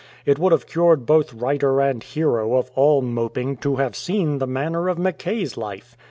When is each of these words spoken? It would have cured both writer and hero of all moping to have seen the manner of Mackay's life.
It 0.25 0.39
would 0.39 0.51
have 0.51 0.65
cured 0.65 1.05
both 1.05 1.31
writer 1.31 1.79
and 1.79 2.01
hero 2.01 2.55
of 2.55 2.71
all 2.73 3.03
moping 3.03 3.55
to 3.57 3.75
have 3.75 3.95
seen 3.95 4.39
the 4.39 4.47
manner 4.47 4.89
of 4.89 4.97
Mackay's 4.97 5.57
life. 5.57 5.95